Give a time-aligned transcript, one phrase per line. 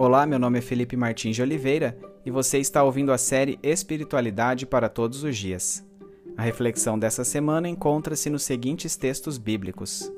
[0.00, 4.64] Olá, meu nome é Felipe Martins de Oliveira e você está ouvindo a série Espiritualidade
[4.64, 5.84] para Todos os Dias.
[6.36, 10.08] A reflexão dessa semana encontra-se nos seguintes textos bíblicos: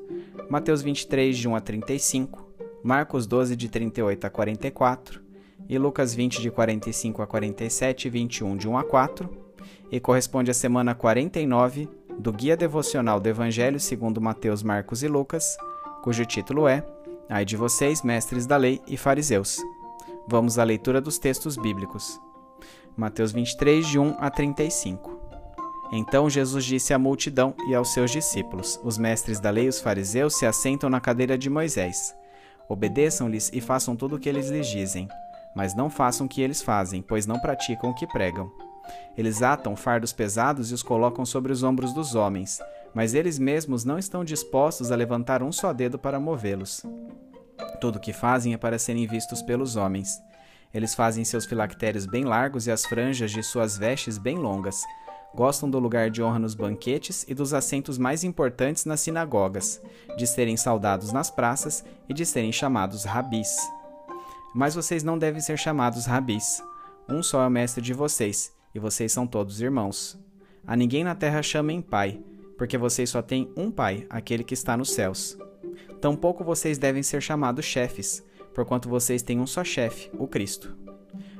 [0.47, 2.47] Mateus 23, de 1 a 35,
[2.83, 5.19] Marcos 12, de 38 a 44
[5.67, 9.27] e Lucas 20, de 45 a 47 e 21, de 1 a 4,
[9.91, 11.89] e corresponde à semana 49
[12.19, 15.57] do Guia Devocional do Evangelho segundo Mateus, Marcos e Lucas,
[16.03, 16.85] cujo título é
[17.27, 19.57] Ai de vocês, mestres da lei e fariseus.
[20.31, 22.17] Vamos à leitura dos textos bíblicos.
[22.95, 25.19] Mateus 23, de 1 a 35.
[25.91, 30.37] Então Jesus disse à multidão e aos seus discípulos: Os mestres da lei os fariseus
[30.37, 32.15] se assentam na cadeira de Moisés.
[32.69, 35.09] Obedeçam-lhes e façam tudo o que eles lhes dizem,
[35.53, 38.49] mas não façam o que eles fazem, pois não praticam o que pregam.
[39.17, 42.57] Eles atam fardos pesados e os colocam sobre os ombros dos homens,
[42.93, 46.85] mas eles mesmos não estão dispostos a levantar um só dedo para movê-los.
[47.81, 50.21] Tudo o que fazem é para serem vistos pelos homens.
[50.71, 54.83] Eles fazem seus filactérios bem largos e as franjas de suas vestes bem longas.
[55.33, 59.81] Gostam do lugar de honra nos banquetes e dos assentos mais importantes nas sinagogas,
[60.15, 63.57] de serem saudados nas praças e de serem chamados rabis.
[64.53, 66.61] Mas vocês não devem ser chamados rabis.
[67.09, 70.19] Um só é o mestre de vocês, e vocês são todos irmãos.
[70.67, 72.21] A ninguém na terra chamem pai,
[72.59, 75.35] porque vocês só têm um pai, aquele que está nos céus.
[75.99, 80.75] Tampouco vocês devem ser chamados chefes, porquanto vocês têm um só chefe, o Cristo.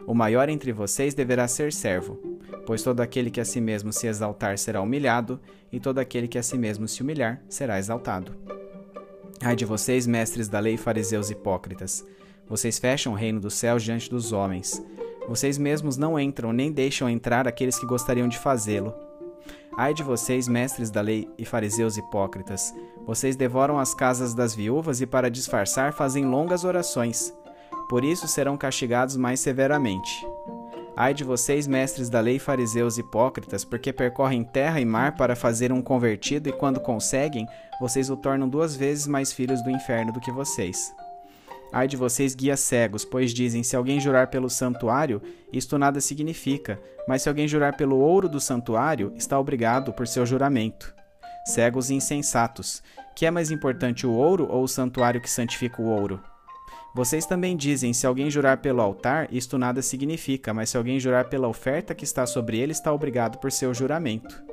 [0.08, 2.20] O maior entre vocês deverá ser servo,
[2.66, 5.40] pois todo aquele que a si mesmo se exaltar será humilhado,
[5.72, 8.36] e todo aquele que a si mesmo se humilhar será exaltado.
[9.42, 12.06] Ai de vocês, mestres da lei, fariseus hipócritas!
[12.48, 14.84] Vocês fecham o reino dos céus diante dos homens.
[15.28, 18.94] Vocês mesmos não entram nem deixam entrar aqueles que gostariam de fazê-lo.
[19.82, 22.72] Ai de vocês, mestres da lei e fariseus hipócritas!
[23.04, 27.34] Vocês devoram as casas das viúvas e, para disfarçar, fazem longas orações.
[27.90, 30.24] Por isso serão castigados mais severamente.
[30.96, 35.72] Ai de vocês, mestres da lei, fariseus hipócritas, porque percorrem terra e mar para fazer
[35.72, 37.48] um convertido e, quando conseguem,
[37.80, 40.94] vocês o tornam duas vezes mais filhos do inferno do que vocês.
[41.72, 45.22] Ai de vocês, guias cegos, pois dizem: se alguém jurar pelo santuário,
[45.54, 50.26] isto nada significa, mas se alguém jurar pelo ouro do santuário, está obrigado por seu
[50.26, 50.94] juramento.
[51.46, 52.84] Cegos e insensatos,
[53.16, 56.22] que é mais importante o ouro ou o santuário que santifica o ouro?
[56.94, 61.30] Vocês também dizem: se alguém jurar pelo altar, isto nada significa, mas se alguém jurar
[61.30, 64.44] pela oferta que está sobre ele, está obrigado por seu juramento.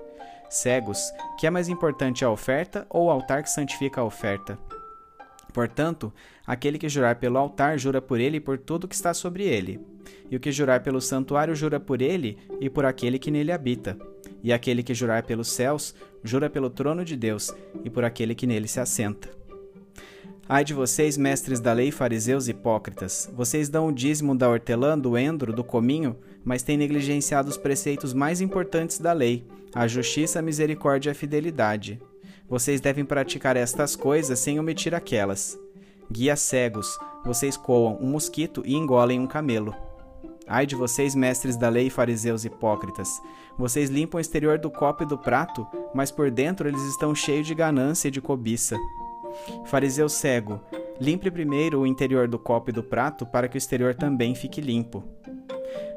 [0.48, 4.56] Cegos, que é mais importante a oferta ou o altar que santifica a oferta?
[5.58, 6.12] Portanto,
[6.46, 9.80] aquele que jurar pelo altar jura por ele e por tudo que está sobre ele.
[10.30, 13.98] E o que jurar pelo santuário jura por ele e por aquele que nele habita.
[14.40, 17.52] E aquele que jurar pelos céus jura pelo trono de Deus
[17.84, 19.30] e por aquele que nele se assenta.
[20.48, 23.28] Ai de vocês, mestres da lei, fariseus hipócritas!
[23.34, 28.14] Vocês dão o dízimo da hortelã, do endro, do cominho, mas têm negligenciado os preceitos
[28.14, 29.44] mais importantes da lei:
[29.74, 32.00] a justiça, a misericórdia e a fidelidade.
[32.48, 35.58] Vocês devem praticar estas coisas sem omitir aquelas.
[36.10, 39.74] Guias cegos, vocês coam um mosquito e engolem um camelo.
[40.46, 43.20] Ai de vocês, mestres da lei fariseus hipócritas!
[43.58, 47.46] Vocês limpam o exterior do copo e do prato, mas por dentro eles estão cheios
[47.46, 48.78] de ganância e de cobiça.
[49.66, 50.58] Fariseu cego,
[50.98, 54.58] limpe primeiro o interior do copo e do prato para que o exterior também fique
[54.58, 55.04] limpo.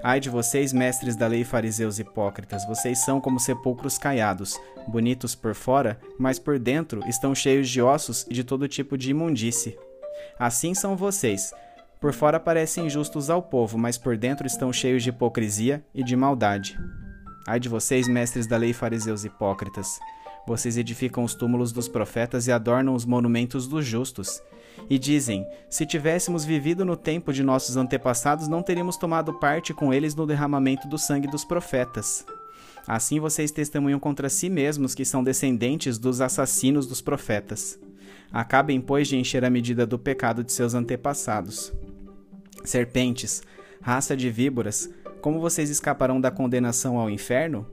[0.03, 5.53] Ai de vocês, mestres da lei fariseus hipócritas, vocês são como sepulcros caiados, bonitos por
[5.53, 9.77] fora, mas por dentro estão cheios de ossos e de todo tipo de imundície.
[10.39, 11.53] Assim são vocês.
[11.99, 16.15] Por fora parecem justos ao povo, mas por dentro estão cheios de hipocrisia e de
[16.15, 16.79] maldade.
[17.47, 19.99] Ai de vocês, mestres da lei fariseus hipócritas,
[20.47, 24.41] vocês edificam os túmulos dos profetas e adornam os monumentos dos justos.
[24.89, 29.93] E dizem: Se tivéssemos vivido no tempo de nossos antepassados, não teríamos tomado parte com
[29.93, 32.25] eles no derramamento do sangue dos profetas.
[32.87, 37.79] Assim vocês testemunham contra si mesmos que são descendentes dos assassinos dos profetas.
[38.31, 41.71] Acabem, pois, de encher a medida do pecado de seus antepassados.
[42.63, 43.43] Serpentes,
[43.81, 44.89] raça de víboras,
[45.21, 47.67] como vocês escaparão da condenação ao inferno?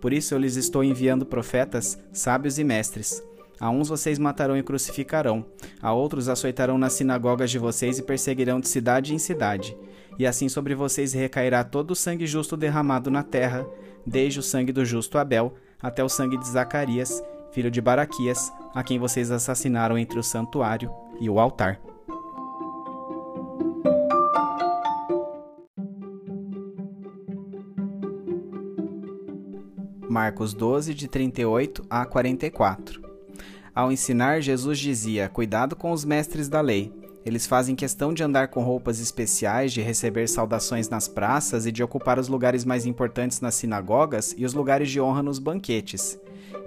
[0.00, 3.22] Por isso eu lhes estou enviando profetas, sábios e mestres.
[3.60, 5.44] A uns vocês matarão e crucificarão,
[5.82, 9.76] a outros açoitarão nas sinagogas de vocês e perseguirão de cidade em cidade.
[10.18, 13.66] E assim sobre vocês recairá todo o sangue justo derramado na terra,
[14.06, 18.82] desde o sangue do justo Abel até o sangue de Zacarias, filho de Baraquias, a
[18.82, 21.78] quem vocês assassinaram entre o santuário e o altar.
[30.30, 33.02] Marcos 12, de 38 a 44.
[33.74, 36.92] Ao ensinar, Jesus dizia: Cuidado com os mestres da lei.
[37.26, 41.82] Eles fazem questão de andar com roupas especiais, de receber saudações nas praças e de
[41.82, 46.16] ocupar os lugares mais importantes nas sinagogas e os lugares de honra nos banquetes.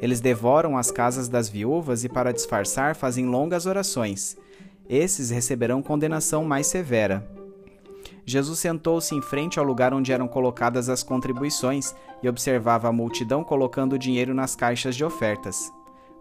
[0.01, 4.35] Eles devoram as casas das viúvas e, para disfarçar, fazem longas orações.
[4.89, 7.25] Esses receberão condenação mais severa.
[8.25, 13.43] Jesus sentou-se em frente ao lugar onde eram colocadas as contribuições e observava a multidão
[13.43, 15.71] colocando dinheiro nas caixas de ofertas.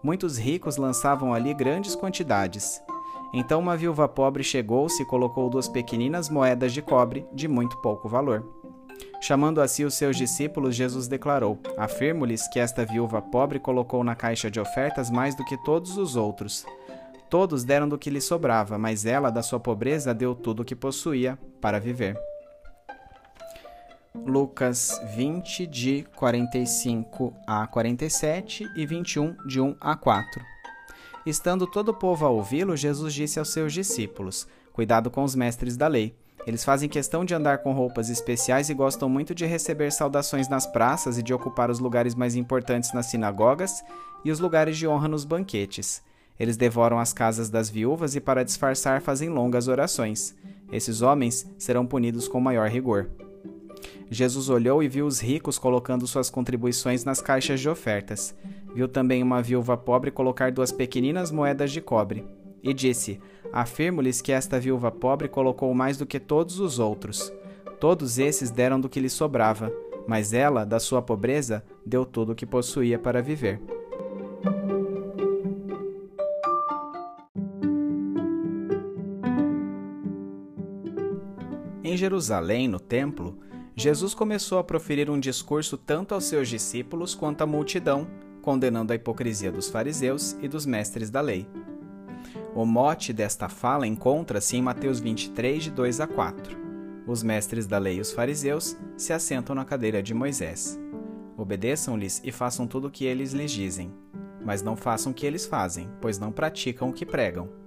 [0.03, 2.83] Muitos ricos lançavam ali grandes quantidades.
[3.33, 8.09] Então uma viúva pobre chegou-se e colocou duas pequeninas moedas de cobre de muito pouco
[8.09, 8.45] valor.
[9.21, 14.17] Chamando a si os seus discípulos, Jesus declarou: Afirmo-lhes que esta viúva pobre colocou na
[14.17, 16.67] caixa de ofertas mais do que todos os outros.
[17.33, 20.77] Todos deram do que lhe sobrava, mas ela, da sua pobreza, deu tudo o que
[20.77, 22.15] possuía para viver.
[24.15, 30.43] Lucas 20, de 45 a 47 e 21, de 1 a 4.
[31.25, 35.75] Estando todo o povo a ouvi-lo, Jesus disse aos seus discípulos: Cuidado com os mestres
[35.75, 36.15] da lei.
[36.47, 40.67] Eles fazem questão de andar com roupas especiais e gostam muito de receber saudações nas
[40.67, 43.83] praças e de ocupar os lugares mais importantes nas sinagogas
[44.23, 46.03] e os lugares de honra nos banquetes.
[46.43, 50.35] Eles devoram as casas das viúvas e, para disfarçar, fazem longas orações.
[50.73, 53.09] Esses homens serão punidos com maior rigor.
[54.11, 58.35] Jesus olhou e viu os ricos colocando suas contribuições nas caixas de ofertas.
[58.75, 62.27] Viu também uma viúva pobre colocar duas pequeninas moedas de cobre.
[62.61, 63.21] E disse:
[63.53, 67.33] Afirmo-lhes que esta viúva pobre colocou mais do que todos os outros.
[67.79, 69.73] Todos esses deram do que lhe sobrava,
[70.09, 73.61] mas ela, da sua pobreza, deu tudo o que possuía para viver.
[82.03, 83.39] Jerusalém, no templo,
[83.77, 88.09] Jesus começou a proferir um discurso tanto aos seus discípulos quanto à multidão,
[88.43, 91.47] condenando a hipocrisia dos fariseus e dos mestres da lei.
[92.57, 96.59] O mote desta fala encontra-se em Mateus 23, de 2 a 4.
[97.07, 100.77] Os mestres da lei e os fariseus se assentam na cadeira de Moisés.
[101.37, 103.95] Obedeçam-lhes e façam tudo o que eles lhes dizem,
[104.45, 107.62] mas não façam o que eles fazem, pois não praticam o que pregam.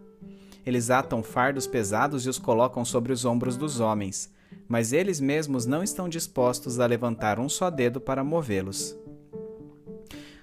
[0.66, 4.32] Eles atam fardos pesados e os colocam sobre os ombros dos homens,
[4.68, 8.98] mas eles mesmos não estão dispostos a levantar um só dedo para movê-los.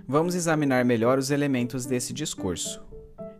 [0.07, 2.83] Vamos examinar melhor os elementos desse discurso.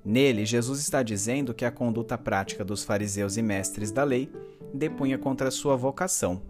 [0.05, 4.33] Nele, Jesus está dizendo que a conduta prática dos fariseus e mestres da lei
[4.75, 6.43] depunha contra sua vocação.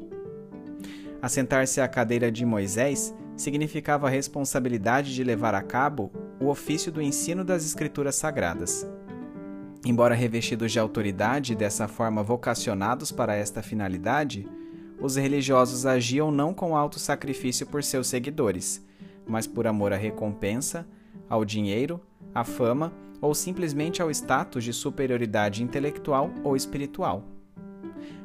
[1.20, 7.02] Assentar-se à cadeira de Moisés significava a responsabilidade de levar a cabo o ofício do
[7.02, 8.86] ensino das Escrituras Sagradas.
[9.84, 14.46] Embora revestidos de autoridade e dessa forma vocacionados para esta finalidade,
[15.00, 18.84] os religiosos agiam não com alto sacrifício por seus seguidores,
[19.26, 20.86] mas por amor à recompensa,
[21.28, 22.00] ao dinheiro,
[22.32, 27.24] à fama ou simplesmente ao status de superioridade intelectual ou espiritual.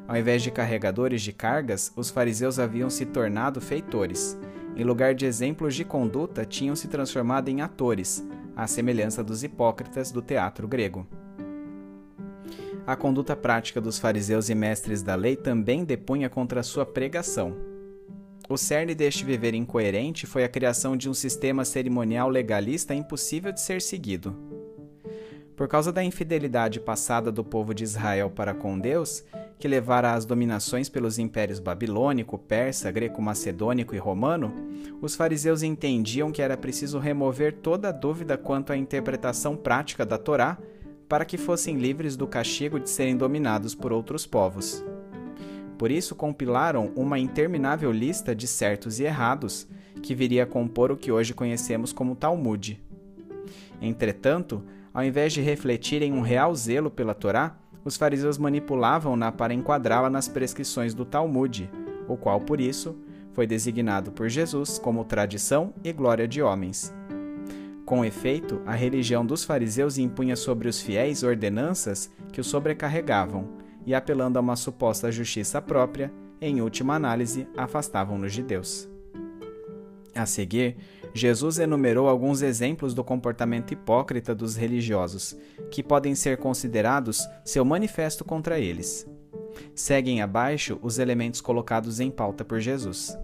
[0.06, 4.38] Ao invés de carregadores de cargas, os fariseus haviam se tornado feitores.
[4.76, 8.26] Em lugar de exemplos de conduta, tinham se transformado em atores,
[8.56, 11.06] à semelhança dos hipócritas do teatro grego.
[12.88, 17.54] A conduta prática dos fariseus e mestres da lei também depunha contra sua pregação.
[18.48, 23.60] O cerne deste viver incoerente foi a criação de um sistema cerimonial legalista impossível de
[23.60, 24.34] ser seguido.
[25.54, 29.22] Por causa da infidelidade passada do povo de Israel para com Deus,
[29.58, 34.50] que levara às dominações pelos impérios babilônico, persa, greco-macedônico e romano,
[35.02, 40.56] os fariseus entendiam que era preciso remover toda dúvida quanto à interpretação prática da Torá
[41.08, 44.84] para que fossem livres do castigo de serem dominados por outros povos.
[45.78, 49.66] Por isso compilaram uma interminável lista de certos e errados,
[50.02, 52.80] que viria a compor o que hoje conhecemos como Talmud.
[53.80, 54.62] Entretanto,
[54.92, 60.28] ao invés de refletirem um real zelo pela Torá, os fariseus manipulavam-na para enquadrá-la nas
[60.28, 61.70] prescrições do Talmud,
[62.08, 62.96] o qual, por isso,
[63.32, 66.92] foi designado por Jesus como tradição e glória de homens.
[67.88, 73.48] Com efeito, a religião dos fariseus impunha sobre os fiéis ordenanças que os sobrecarregavam
[73.86, 78.86] e, apelando a uma suposta justiça própria, em última análise, afastavam-nos de Deus.
[80.14, 80.76] A seguir,
[81.14, 85.34] Jesus enumerou alguns exemplos do comportamento hipócrita dos religiosos,
[85.70, 89.08] que podem ser considerados seu manifesto contra eles.
[89.74, 93.16] Seguem abaixo os elementos colocados em pauta por Jesus.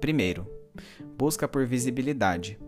[0.00, 0.46] Primeiro,
[1.18, 2.58] busca por visibilidade.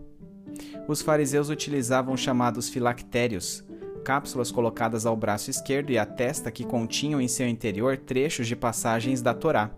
[0.87, 3.63] Os fariseus utilizavam chamados filactérios,
[4.03, 8.55] cápsulas colocadas ao braço esquerdo e à testa que continham em seu interior trechos de
[8.55, 9.71] passagens da Torá.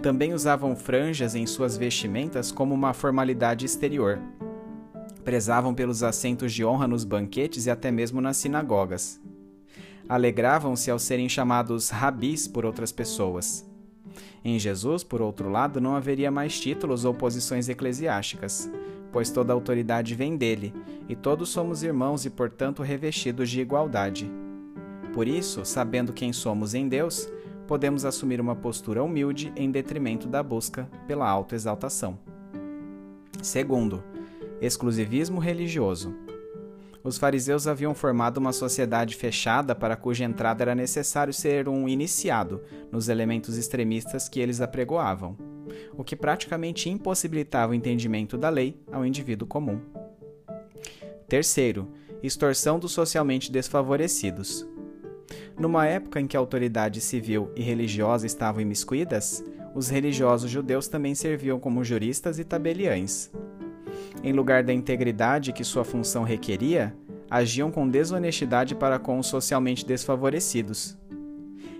[0.00, 4.20] Também usavam franjas em suas vestimentas como uma formalidade exterior.
[5.24, 9.20] Prezavam pelos assentos de honra nos banquetes e até mesmo nas sinagogas.
[10.08, 13.68] alegravam-se ao serem chamados rabis por outras pessoas.
[14.44, 18.70] Em Jesus, por outro lado, não haveria mais títulos ou posições eclesiásticas,
[19.12, 20.74] pois toda autoridade vem dele,
[21.08, 24.30] e todos somos irmãos e, portanto, revestidos de igualdade.
[25.14, 27.28] Por isso, sabendo quem somos em Deus,
[27.66, 32.18] podemos assumir uma postura humilde em detrimento da busca pela autoexaltação.
[33.42, 34.02] Segundo,
[34.60, 36.14] exclusivismo religioso.
[37.02, 42.60] Os fariseus haviam formado uma sociedade fechada para cuja entrada era necessário ser um iniciado
[42.90, 45.36] nos elementos extremistas que eles apregoavam,
[45.96, 49.80] o que praticamente impossibilitava o entendimento da lei ao indivíduo comum.
[51.28, 51.88] Terceiro,
[52.22, 54.66] extorsão dos socialmente desfavorecidos.
[55.58, 61.14] Numa época em que a autoridade civil e religiosa estavam imiscuídas, os religiosos judeus também
[61.14, 63.30] serviam como juristas e tabeliães,
[64.22, 66.94] em lugar da integridade que sua função requeria,
[67.30, 70.96] agiam com desonestidade para com os socialmente desfavorecidos.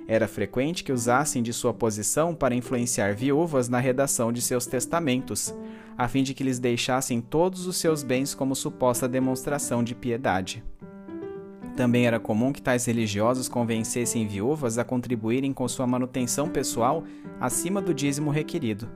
[0.08, 5.52] Era frequente que usassem de sua posição para influenciar viúvas na redação de seus testamentos,
[5.98, 10.62] a fim de que lhes deixassem todos os seus bens como suposta demonstração de piedade.
[11.76, 17.04] Também era comum que tais religiosos convencessem viúvas a contribuírem com sua manutenção pessoal
[17.40, 18.88] acima do dízimo requerido.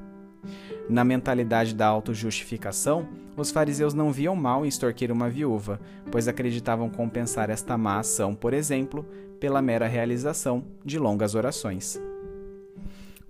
[0.88, 6.88] Na mentalidade da autojustificação, os fariseus não viam mal em extorquir uma viúva, pois acreditavam
[6.88, 9.07] compensar esta má ação, por exemplo,
[9.40, 12.00] pela mera realização de longas orações.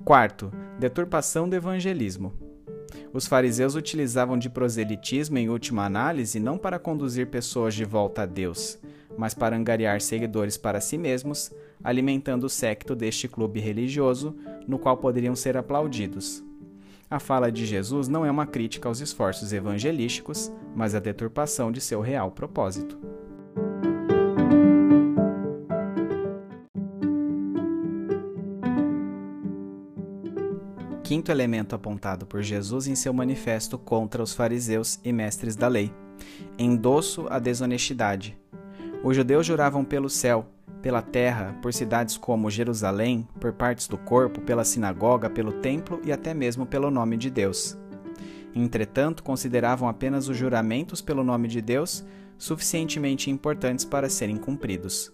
[0.04, 2.32] Quarto, deturpação do evangelismo.
[3.12, 8.26] Os fariseus utilizavam de proselitismo em última análise não para conduzir pessoas de volta a
[8.26, 8.78] Deus,
[9.16, 11.52] mas para angariar seguidores para si mesmos,
[11.82, 14.36] alimentando o séquito deste clube religioso,
[14.66, 16.42] no qual poderiam ser aplaudidos.
[17.10, 21.80] A fala de Jesus não é uma crítica aos esforços evangelísticos, mas a deturpação de
[21.80, 23.19] seu real propósito.
[31.10, 35.92] Quinto elemento apontado por Jesus em seu manifesto contra os fariseus e mestres da lei:
[36.56, 38.38] endosso à desonestidade.
[39.02, 40.46] Os judeus juravam pelo céu,
[40.80, 46.12] pela terra, por cidades como Jerusalém, por partes do corpo, pela sinagoga, pelo templo e
[46.12, 47.76] até mesmo pelo nome de Deus.
[48.54, 52.04] Entretanto, consideravam apenas os juramentos pelo nome de Deus
[52.38, 55.12] suficientemente importantes para serem cumpridos.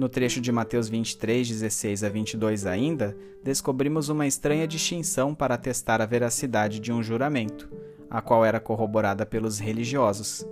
[0.00, 3.14] No trecho de Mateus 23, 16 a 22 ainda,
[3.44, 7.70] descobrimos uma estranha distinção para atestar a veracidade de um juramento,
[8.08, 10.42] a qual era corroborada pelos religiosos,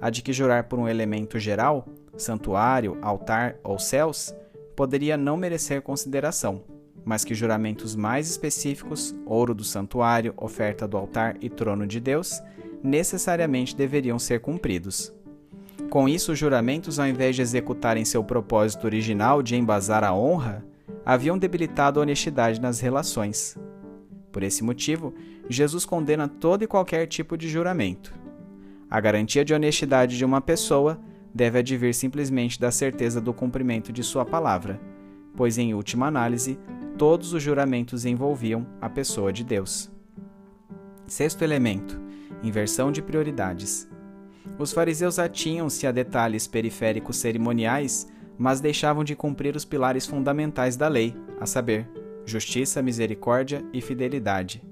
[0.00, 1.86] a de que jurar por um elemento geral
[2.16, 4.34] santuário, altar ou céus,
[4.74, 6.64] poderia não merecer consideração,
[7.04, 12.42] mas que juramentos mais específicos, ouro do santuário, oferta do altar e trono de Deus,
[12.82, 15.14] necessariamente deveriam ser cumpridos.
[15.90, 20.64] Com isso, os juramentos, ao invés de executarem seu propósito original de embasar a honra,
[21.04, 23.56] haviam debilitado a honestidade nas relações.
[24.32, 25.14] Por esse motivo,
[25.48, 28.12] Jesus condena todo e qualquer tipo de juramento.
[28.90, 31.00] A garantia de honestidade de uma pessoa
[31.32, 34.80] deve advir simplesmente da certeza do cumprimento de sua palavra,
[35.36, 36.58] pois, em última análise,
[36.98, 39.90] todos os juramentos envolviam a pessoa de Deus.
[41.06, 42.00] Sexto elemento:
[42.42, 43.88] inversão de prioridades.
[44.58, 48.06] Os fariseus atinham-se a detalhes periféricos cerimoniais,
[48.38, 51.88] mas deixavam de cumprir os pilares fundamentais da lei, a saber,
[52.24, 54.62] justiça, misericórdia e fidelidade.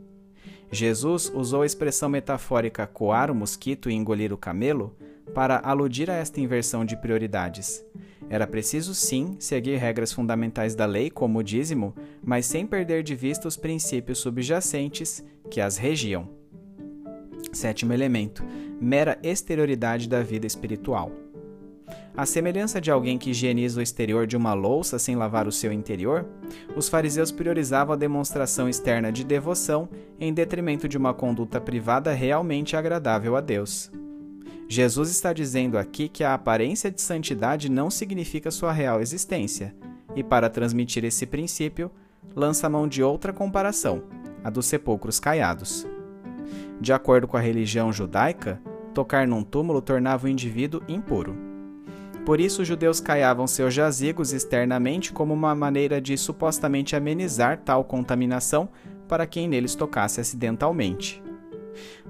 [0.71, 4.97] Jesus usou a expressão metafórica coar o mosquito e engolir o camelo
[5.33, 7.85] para aludir a esta inversão de prioridades.
[8.29, 13.15] Era preciso, sim, seguir regras fundamentais da lei, como o dízimo, mas sem perder de
[13.15, 16.29] vista os princípios subjacentes que as regiam.
[17.53, 18.43] Sétimo elemento:
[18.81, 21.11] mera exterioridade da vida espiritual.
[22.17, 25.73] À semelhança de alguém que higieniza o exterior de uma louça sem lavar o seu
[25.73, 26.25] interior,
[26.77, 29.89] os fariseus priorizavam a demonstração externa de devoção
[30.21, 33.91] em detrimento de uma conduta privada realmente agradável a Deus.
[34.69, 39.75] Jesus está dizendo aqui que a aparência de santidade não significa sua real existência,
[40.15, 41.91] e para transmitir esse princípio,
[42.35, 44.05] lança mão de outra comparação,
[44.43, 45.87] a dos sepulcros caiados.
[46.81, 48.61] De acordo com a religião judaica,
[48.93, 51.37] tocar num túmulo tornava o indivíduo impuro.
[52.25, 57.85] Por isso, os judeus caiavam seus jazigos externamente como uma maneira de supostamente amenizar tal
[57.85, 58.69] contaminação
[59.07, 61.23] para quem neles tocasse acidentalmente.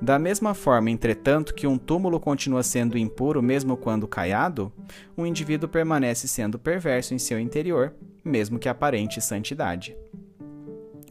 [0.01, 4.73] Da mesma forma, entretanto, que um túmulo continua sendo impuro mesmo quando caiado,
[5.17, 7.95] um indivíduo permanece sendo perverso em seu interior,
[8.25, 9.97] mesmo que aparente santidade.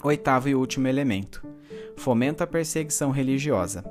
[0.03, 1.45] Oitavo e último elemento:
[1.97, 3.83] fomenta a perseguição religiosa.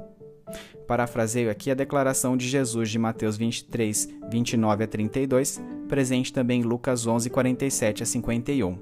[0.87, 6.64] Parafraseio aqui a declaração de Jesus de Mateus 23, 29 a 32, presente também em
[6.64, 8.78] Lucas 11, 47 a 51.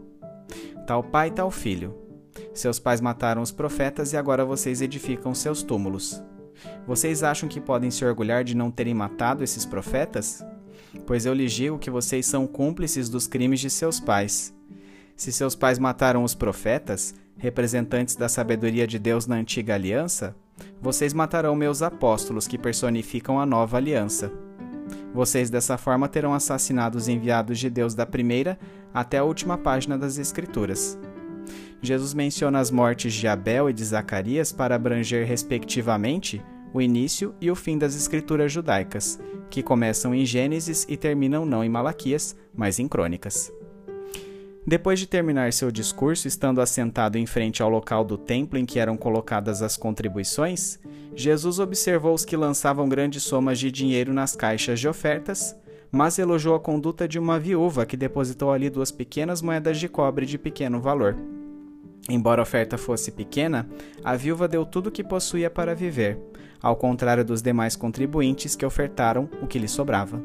[0.87, 1.95] Tal pai, tal filho.
[2.53, 6.23] Seus pais mataram os profetas e agora vocês edificam seus túmulos.
[6.87, 10.45] Vocês acham que podem se orgulhar de não terem matado esses profetas?
[11.07, 14.55] Pois eu lhes digo que vocês são cúmplices dos crimes de seus pais.
[15.17, 20.37] Se seus pais mataram os profetas, representantes da sabedoria de Deus na antiga aliança,
[20.81, 24.31] vocês matarão meus apóstolos que personificam a nova aliança.
[25.13, 28.59] Vocês dessa forma terão assassinado os enviados de Deus da primeira
[28.93, 30.99] até a última página das Escrituras.
[31.83, 36.43] Jesus menciona as mortes de Abel e de Zacarias para abranger, respectivamente,
[36.75, 39.19] o início e o fim das escrituras judaicas,
[39.49, 43.51] que começam em Gênesis e terminam não em Malaquias, mas em Crônicas.
[44.71, 48.79] Depois de terminar seu discurso, estando assentado em frente ao local do templo em que
[48.79, 50.79] eram colocadas as contribuições,
[51.13, 55.57] Jesus observou os que lançavam grandes somas de dinheiro nas caixas de ofertas,
[55.91, 60.25] mas elogiou a conduta de uma viúva que depositou ali duas pequenas moedas de cobre
[60.25, 61.17] de pequeno valor.
[62.09, 63.69] Embora a oferta fosse pequena,
[64.05, 66.17] a viúva deu tudo o que possuía para viver,
[66.63, 70.23] ao contrário dos demais contribuintes que ofertaram o que lhe sobrava.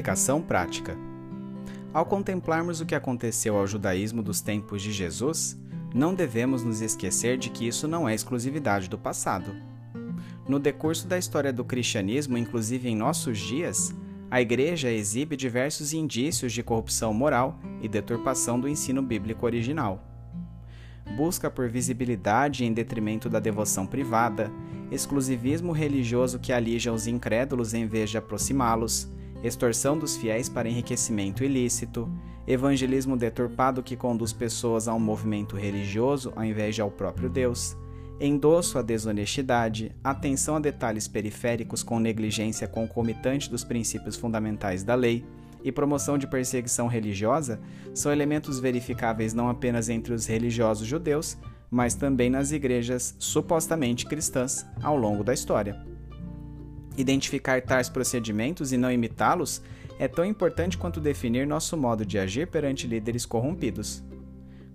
[0.00, 0.96] Aplicação prática.
[1.92, 5.60] Ao contemplarmos o que aconteceu ao judaísmo dos tempos de Jesus,
[5.94, 9.54] não devemos nos esquecer de que isso não é exclusividade do passado.
[10.48, 13.94] No decurso da história do cristianismo, inclusive em nossos dias,
[14.30, 20.02] a Igreja exibe diversos indícios de corrupção moral e deturpação do ensino bíblico original.
[21.14, 24.50] Busca por visibilidade em detrimento da devoção privada,
[24.90, 29.06] exclusivismo religioso que alija os incrédulos em vez de aproximá-los,
[29.42, 32.10] extorsão dos fiéis para enriquecimento ilícito,
[32.46, 37.76] evangelismo deturpado que conduz pessoas a um movimento religioso ao invés de ao próprio Deus,
[38.20, 45.24] endosso à desonestidade, atenção a detalhes periféricos com negligência concomitante dos princípios fundamentais da lei
[45.64, 47.60] e promoção de perseguição religiosa
[47.94, 51.36] são elementos verificáveis não apenas entre os religiosos judeus,
[51.70, 55.80] mas também nas igrejas supostamente cristãs ao longo da história.
[57.00, 59.62] Identificar tais procedimentos e não imitá-los
[59.98, 64.04] é tão importante quanto definir nosso modo de agir perante líderes corrompidos.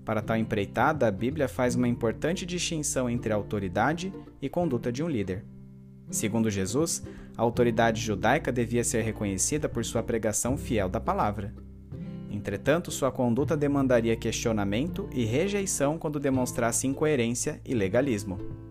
[0.03, 4.11] Para tal empreitada, a Bíblia faz uma importante distinção entre a autoridade
[4.41, 5.45] e conduta de um líder.
[6.09, 7.03] Segundo Jesus,
[7.37, 11.53] a autoridade judaica devia ser reconhecida por sua pregação fiel da palavra.
[12.31, 18.64] Entretanto, sua conduta demandaria questionamento e rejeição quando demonstrasse incoerência e legalismo.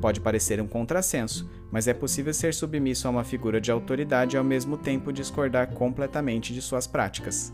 [0.00, 4.38] Pode parecer um contrassenso, mas é possível ser submisso a uma figura de autoridade e
[4.38, 7.52] ao mesmo tempo discordar completamente de suas práticas.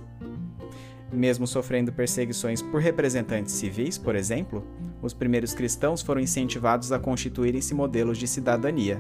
[1.13, 4.67] Mesmo sofrendo perseguições por representantes civis, por exemplo,
[5.03, 8.99] os primeiros cristãos foram incentivados a constituírem-se modelos de cidadania.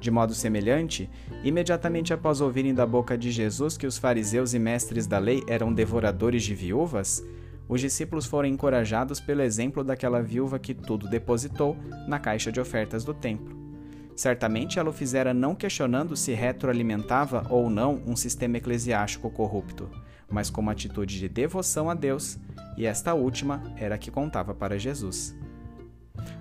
[0.00, 1.08] De modo semelhante,
[1.44, 5.72] imediatamente após ouvirem da boca de Jesus que os fariseus e mestres da lei eram
[5.72, 7.24] devoradores de viúvas,
[7.68, 11.76] os discípulos foram encorajados pelo exemplo daquela viúva que tudo depositou
[12.06, 13.56] na caixa de ofertas do templo.
[14.14, 19.90] Certamente ela o fizera não questionando se retroalimentava ou não um sistema eclesiástico corrupto,
[20.30, 22.38] mas como atitude de devoção a Deus,
[22.76, 25.36] e esta última era a que contava para Jesus.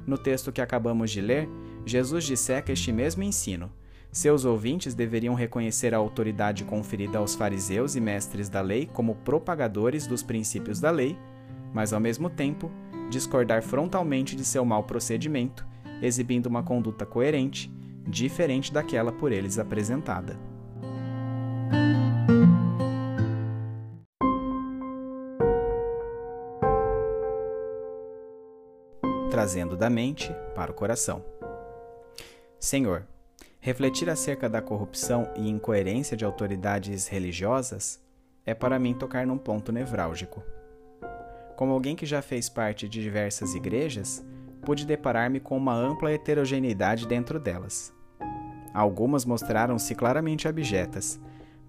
[0.08, 1.50] No texto que acabamos de ler,
[1.86, 3.72] Jesus disseca este mesmo ensino
[4.16, 10.08] seus ouvintes deveriam reconhecer a autoridade conferida aos fariseus e mestres da lei como propagadores
[10.08, 11.18] dos princípios da lei,
[11.74, 12.72] mas ao mesmo tempo
[13.10, 15.68] discordar frontalmente de seu mau procedimento,
[16.02, 17.70] exibindo uma conduta coerente,
[18.08, 20.40] diferente daquela por eles apresentada.
[29.30, 31.22] Trazendo da mente para o coração.
[32.58, 33.06] Senhor,
[33.66, 38.00] Refletir acerca da corrupção e incoerência de autoridades religiosas
[38.46, 40.44] é para mim tocar num ponto nevrálgico.
[41.56, 44.24] Como alguém que já fez parte de diversas igrejas,
[44.62, 47.92] pude deparar-me com uma ampla heterogeneidade dentro delas.
[48.72, 51.20] Algumas mostraram-se claramente abjetas,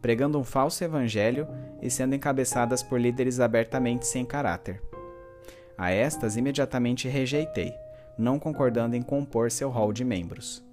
[0.02, 1.48] pregando um falso evangelho
[1.80, 4.82] e sendo encabeçadas por líderes abertamente sem caráter.
[5.78, 7.72] A estas imediatamente rejeitei,
[8.18, 10.65] não concordando em compor seu rol de membros.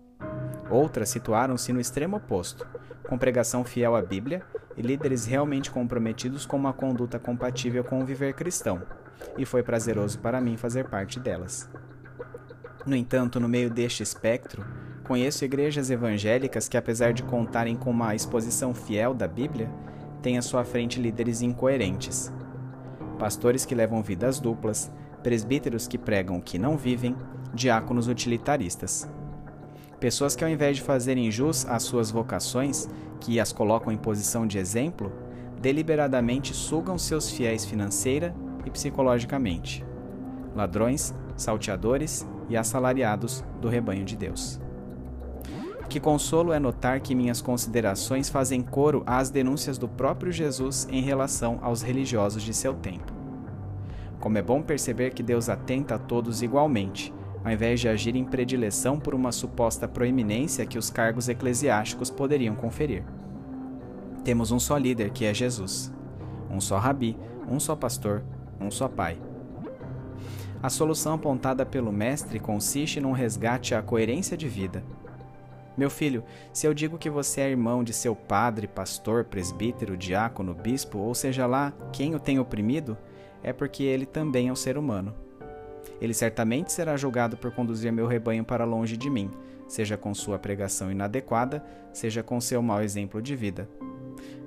[0.73, 2.67] Outras situaram-se no extremo oposto,
[3.07, 4.41] com pregação fiel à Bíblia
[4.75, 8.81] e líderes realmente comprometidos com uma conduta compatível com o viver cristão,
[9.38, 11.69] e foi prazeroso para mim fazer parte delas.
[12.88, 14.65] No entanto, no meio deste espectro,
[15.03, 19.69] conheço igrejas evangélicas que, apesar de contarem com uma exposição fiel da Bíblia,
[20.23, 22.33] têm à sua frente líderes incoerentes.
[23.19, 27.15] Pastores que levam vidas duplas, presbíteros que pregam o que não vivem,
[27.53, 29.07] diáconos utilitaristas.
[30.03, 32.89] Pessoas que, ao invés de fazerem jus às suas vocações,
[33.21, 35.09] que as colocam em posição de exemplo,
[35.61, 38.35] deliberadamente sugam seus fiéis financeira
[38.65, 39.81] e psicologicamente.
[40.53, 44.59] Ladrões, salteadores e assalariados do rebanho de Deus.
[45.87, 51.01] Que consolo é notar que minhas considerações fazem coro às denúncias do próprio Jesus em
[51.01, 53.13] relação aos religiosos de seu tempo.
[54.19, 57.13] Como é bom perceber que Deus atenta a todos igualmente,
[57.43, 62.56] ao invés de agir em predileção por uma suposta proeminência que os cargos eclesiásticos poderiam
[62.56, 63.03] conferir.
[64.23, 65.93] Temos um só líder, que é Jesus,
[66.49, 67.17] um só rabi,
[67.49, 68.23] um só pastor,
[68.60, 69.17] um só pai.
[70.62, 74.82] A solução apontada pelo Mestre consiste num resgate à coerência de vida.
[75.75, 80.53] Meu filho, se eu digo que você é irmão de seu padre, pastor, presbítero, diácono,
[80.53, 82.97] bispo, ou seja lá quem o tem oprimido,
[83.41, 85.13] é porque ele também é um ser humano.
[86.02, 89.32] Ele certamente será julgado por conduzir meu rebanho para longe de mim,
[89.67, 93.69] seja com sua pregação inadequada, seja com seu mau exemplo de vida.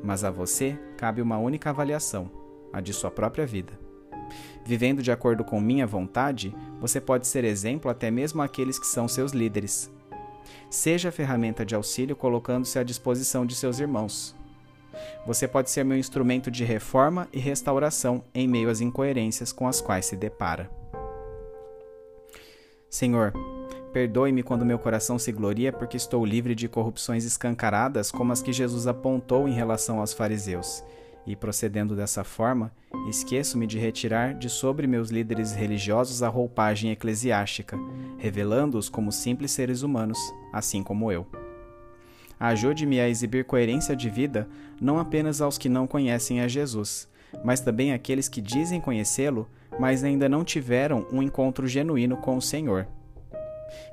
[0.03, 2.31] Mas a você cabe uma única avaliação,
[2.73, 3.73] a de sua própria vida.
[4.65, 9.07] Vivendo de acordo com minha vontade, você pode ser exemplo até mesmo àqueles que são
[9.07, 9.91] seus líderes.
[10.69, 14.35] Seja ferramenta de auxílio colocando-se à disposição de seus irmãos.
[15.27, 19.81] Você pode ser meu instrumento de reforma e restauração em meio às incoerências com as
[19.81, 20.71] quais se depara.
[22.97, 23.35] Senhor,
[23.93, 28.55] perdoe-me quando meu coração se gloria porque estou livre de corrupções escancaradas como as que
[28.55, 30.83] Jesus apontou em relação aos fariseus.
[31.27, 32.73] E procedendo dessa forma,
[33.07, 37.79] esqueço-me de retirar de sobre meus líderes religiosos a roupagem eclesiástica,
[38.17, 40.19] revelando-os como simples seres humanos,
[40.51, 41.27] assim como eu.
[42.41, 44.49] Ajude-me a exibir coerência de vida
[44.81, 47.07] não apenas aos que não conhecem a Jesus,
[47.45, 49.47] mas também àqueles que dizem conhecê-lo,
[49.79, 52.87] mas ainda não tiveram um encontro genuíno com o Senhor.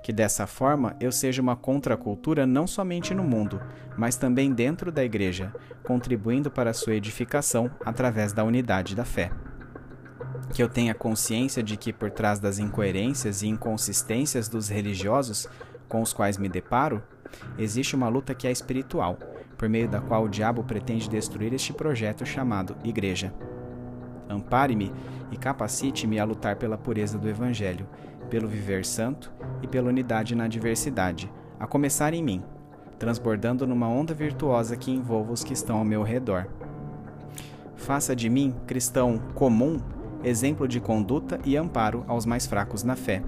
[0.03, 3.61] Que dessa forma eu seja uma contracultura não somente no mundo,
[3.97, 9.31] mas também dentro da Igreja, contribuindo para a sua edificação através da unidade da fé.
[10.53, 15.47] Que eu tenha consciência de que por trás das incoerências e inconsistências dos religiosos
[15.87, 17.03] com os quais me deparo,
[17.57, 19.17] existe uma luta que é espiritual,
[19.57, 23.33] por meio da qual o diabo pretende destruir este projeto chamado Igreja.
[24.33, 24.91] Ampare-me
[25.31, 27.87] e capacite-me a lutar pela pureza do Evangelho,
[28.29, 32.43] pelo viver santo e pela unidade na diversidade, a começar em mim,
[32.97, 36.47] transbordando numa onda virtuosa que envolva os que estão ao meu redor.
[37.75, 39.79] Faça de mim, cristão comum,
[40.23, 43.21] exemplo de conduta e amparo aos mais fracos na fé.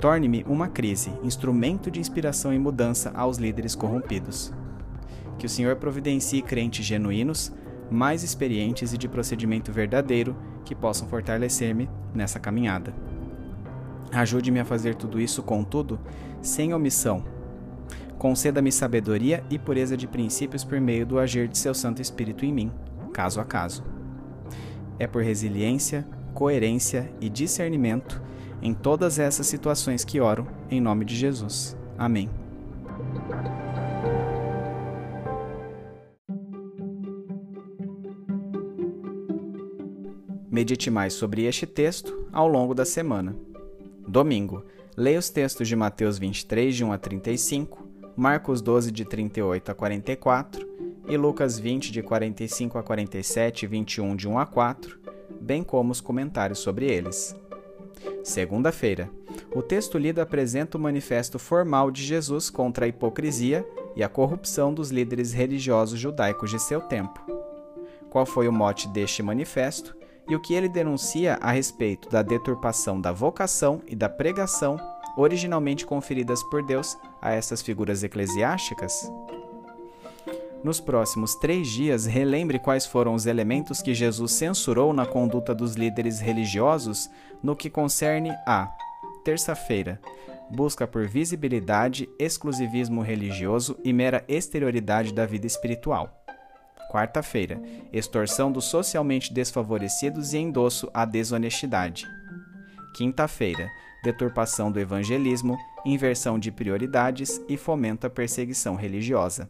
[0.00, 4.52] Torne-me uma crise, instrumento de inspiração e mudança aos líderes corrompidos.
[5.38, 7.52] Que o Senhor providencie crentes genuínos,
[7.90, 12.92] mais experientes e de procedimento verdadeiro que possam fortalecer-me nessa caminhada.
[14.12, 15.98] Ajude-me a fazer tudo isso, contudo,
[16.40, 17.24] sem omissão.
[18.18, 22.52] Conceda-me sabedoria e pureza de princípios por meio do agir de seu Santo Espírito em
[22.52, 22.72] mim,
[23.12, 23.84] caso a caso.
[24.98, 28.20] É por resiliência, coerência e discernimento
[28.60, 31.76] em todas essas situações que oro, em nome de Jesus.
[31.96, 32.28] Amém.
[40.58, 43.36] Medite mais sobre este texto ao longo da semana.
[44.08, 44.64] Domingo,
[44.96, 49.74] leia os textos de Mateus 23, de 1 a 35, Marcos 12, de 38 a
[49.76, 50.68] 44
[51.06, 54.98] e Lucas 20, de 45 a 47 e 21, de 1 a 4,
[55.40, 57.36] bem como os comentários sobre eles.
[58.24, 59.08] Segunda-feira.
[59.54, 64.74] O texto lido apresenta o manifesto formal de Jesus contra a hipocrisia e a corrupção
[64.74, 67.24] dos líderes religiosos judaicos de seu tempo.
[68.10, 69.96] Qual foi o mote deste manifesto
[70.28, 74.78] e o que ele denuncia a respeito da deturpação da vocação e da pregação
[75.16, 79.10] originalmente conferidas por Deus a essas figuras eclesiásticas?
[80.62, 85.74] Nos próximos três dias, relembre quais foram os elementos que Jesus censurou na conduta dos
[85.74, 87.08] líderes religiosos
[87.42, 88.68] no que concerne a
[89.24, 90.00] terça-feira,
[90.50, 96.17] busca por visibilidade, exclusivismo religioso e mera exterioridade da vida espiritual.
[96.90, 97.60] Quarta-feira,
[97.92, 102.06] extorsão dos socialmente desfavorecidos e endosso à desonestidade.
[102.94, 103.68] Quinta-feira,
[104.02, 109.48] deturpação do evangelismo, inversão de prioridades e fomento à perseguição religiosa.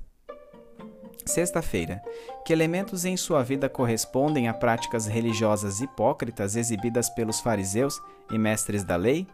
[1.25, 2.03] Sexta-feira.
[2.45, 8.01] Que elementos em sua vida correspondem a práticas religiosas hipócritas exibidas pelos fariseus
[8.33, 9.27] e mestres da lei?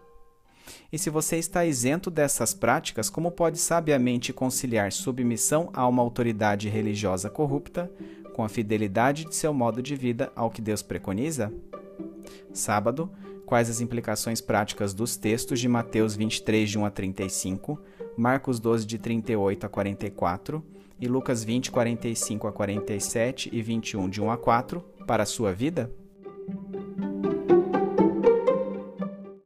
[0.92, 6.68] E se você está isento dessas práticas, como pode sabiamente conciliar submissão a uma autoridade
[6.68, 7.90] religiosa corrupta
[8.34, 11.52] com a fidelidade de seu modo de vida ao que Deus preconiza?
[12.52, 13.10] Sábado,
[13.44, 17.80] quais as implicações práticas dos textos de Mateus 23, de 1 a 35,
[18.16, 20.64] Marcos 12, de 38 a 44
[21.00, 25.52] e Lucas 20, 45 a 47 e 21, de 1 a 4, para a sua
[25.52, 25.90] vida?